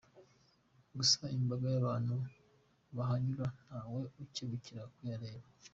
[0.97, 2.15] Gusa imbaga y’abantu
[2.95, 5.45] bahanyura ntawe ukebukira kuyareba.